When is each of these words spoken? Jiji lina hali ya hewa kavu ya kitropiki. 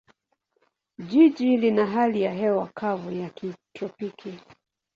Jiji 1.09 1.57
lina 1.57 1.85
hali 1.85 2.21
ya 2.21 2.33
hewa 2.33 2.67
kavu 2.75 3.11
ya 3.11 3.29
kitropiki. 3.29 4.39